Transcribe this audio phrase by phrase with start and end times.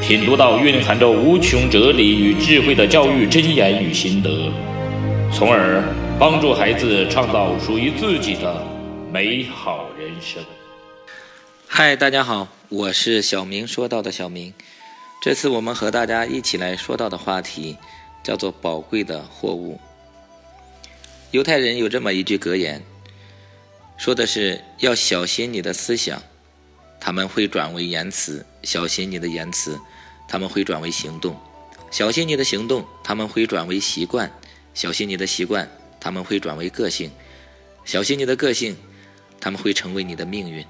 [0.00, 4.50] 品读到蕴含着无穷哲理与智慧的教育箴言与心得，
[5.32, 5.84] 从而
[6.18, 8.66] 帮助孩子创造属于自己的
[9.12, 10.42] 美好人生。
[11.68, 14.52] 嗨，大家好，我是小明说到的小明。
[15.22, 17.76] 这次我们和大家一起来说到的话题
[18.24, 19.78] 叫做“宝贵的货物”。
[21.30, 22.82] 犹太人有这么一句格言，
[23.98, 26.20] 说的是要小心你的思想。
[27.00, 29.72] 他们会转为言辞，小心你的言辞；
[30.28, 31.34] 他们会转为行动，
[31.90, 34.30] 小心你的行动；他们会转为习惯，
[34.74, 35.66] 小心你的习惯；
[35.98, 37.10] 他们会转为个性，
[37.86, 38.74] 小心你的个性；
[39.40, 40.64] 他们会成为你的命运。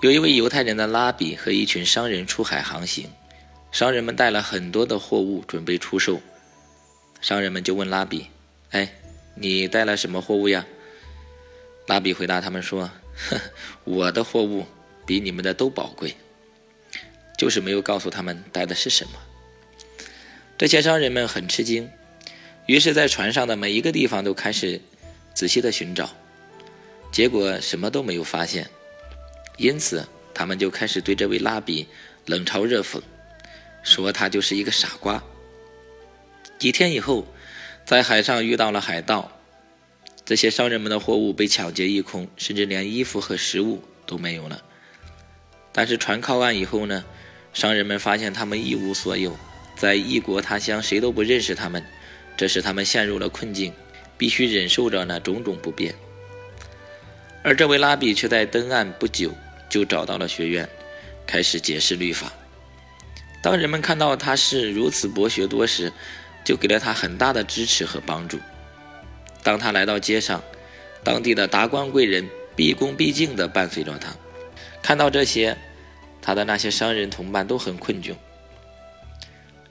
[0.00, 3.10] 有一位犹太人的拉比和一群商人出海航行，
[3.72, 6.20] 商人们带了很多的货物准备出售，
[7.20, 8.26] 商人们就问拉比
[8.72, 8.90] ：“哎，
[9.34, 10.64] 你带了什么货物呀？”
[11.86, 12.90] 拉比回答他们说。
[13.16, 13.40] 呵，
[13.84, 14.66] 我的货物
[15.06, 16.14] 比你们的都宝贵，
[17.36, 19.12] 就是没有告诉他们带的是什么。
[20.56, 21.90] 这些商人们很吃惊，
[22.66, 24.80] 于是，在船上的每一个地方都开始
[25.34, 26.10] 仔细的寻找，
[27.12, 28.68] 结果什么都没有发现。
[29.56, 31.86] 因此，他们就开始对这位拉比
[32.26, 33.00] 冷嘲热讽，
[33.82, 35.22] 说他就是一个傻瓜。
[36.58, 37.26] 几天以后，
[37.84, 39.30] 在海上遇到了海盗。
[40.24, 44.62] 这些商人们的货物被抢劫一空，甚至连衣服和食物都没有了。
[45.70, 47.04] 但是船靠岸以后呢，
[47.52, 49.36] 商人们发现他们一无所有，
[49.76, 51.84] 在异国他乡谁都不认识他们，
[52.38, 53.72] 这使他们陷入了困境，
[54.16, 55.94] 必须忍受着那种种不便。
[57.42, 59.30] 而这位拉比却在登岸不久
[59.68, 60.66] 就找到了学院，
[61.26, 62.32] 开始解释律法。
[63.42, 65.92] 当人们看到他是如此博学多识，
[66.42, 68.38] 就给了他很大的支持和帮助。
[69.44, 70.42] 当他来到街上，
[71.04, 74.16] 当地的达官贵人毕恭毕敬地伴随着他。
[74.82, 75.56] 看到这些，
[76.22, 78.14] 他的那些商人同伴都很困窘，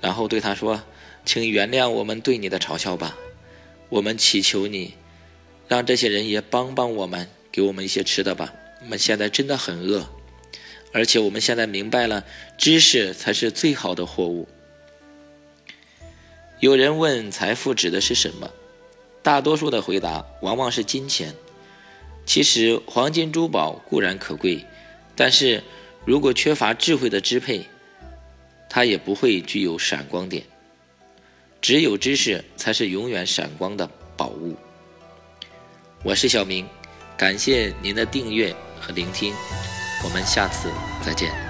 [0.00, 0.82] 然后对他说
[1.26, 3.16] ：“请原谅我们对你的嘲笑吧，
[3.88, 4.94] 我们祈求你，
[5.66, 8.54] 让这些人也帮帮我们，给我们一些吃的吧。
[8.82, 10.08] 我们现在真的很饿，
[10.92, 12.24] 而且我们现在明白了，
[12.56, 14.48] 知识才是最好的货物。”
[16.60, 18.50] 有人问：“财富指的是什么？”
[19.26, 21.34] 大多数的回答往往是金钱。
[22.24, 24.64] 其实，黄金珠宝固然可贵，
[25.16, 25.64] 但是
[26.04, 27.66] 如果缺乏智慧的支配，
[28.70, 30.44] 它也不会具有闪光点。
[31.60, 34.54] 只有知识才是永远闪光的宝物。
[36.04, 36.64] 我是小明，
[37.16, 39.34] 感谢您的订阅和聆听，
[40.04, 40.70] 我们下次
[41.04, 41.45] 再见。